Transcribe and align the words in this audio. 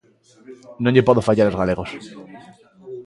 Non 0.83 0.93
lle 0.93 1.07
podo 1.07 1.25
fallar 1.27 1.47
aos 1.47 1.59
galegos. 1.61 1.91